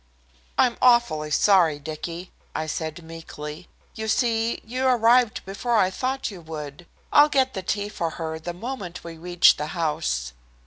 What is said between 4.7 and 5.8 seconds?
arrived before